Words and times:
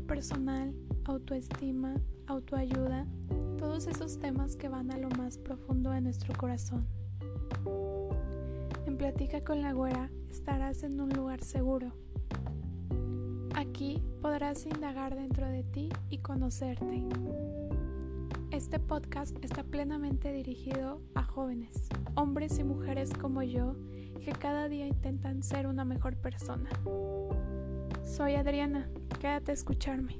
personal, 0.00 0.74
autoestima, 1.04 1.94
autoayuda, 2.26 3.06
todos 3.58 3.86
esos 3.86 4.18
temas 4.18 4.56
que 4.56 4.68
van 4.68 4.90
a 4.90 4.96
lo 4.96 5.08
más 5.10 5.38
profundo 5.38 5.90
de 5.90 6.00
nuestro 6.00 6.34
corazón. 6.36 6.86
En 8.86 8.96
Platica 8.96 9.44
con 9.44 9.60
la 9.60 9.72
Güera 9.72 10.10
estarás 10.30 10.82
en 10.82 11.00
un 11.00 11.10
lugar 11.10 11.42
seguro. 11.44 11.92
Aquí 13.54 14.02
podrás 14.20 14.64
indagar 14.66 15.14
dentro 15.14 15.46
de 15.48 15.62
ti 15.62 15.90
y 16.10 16.18
conocerte. 16.18 17.04
Este 18.50 18.78
podcast 18.78 19.36
está 19.44 19.62
plenamente 19.62 20.32
dirigido 20.32 21.00
a 21.14 21.22
jóvenes, 21.22 21.88
hombres 22.14 22.58
y 22.58 22.64
mujeres 22.64 23.10
como 23.12 23.42
yo, 23.42 23.76
que 24.24 24.32
cada 24.32 24.68
día 24.68 24.86
intentan 24.86 25.42
ser 25.42 25.66
una 25.66 25.84
mejor 25.84 26.16
persona. 26.16 26.70
Soy 28.04 28.34
Adriana, 28.34 28.90
quédate 29.22 29.52
a 29.52 29.54
escucharme. 29.54 30.18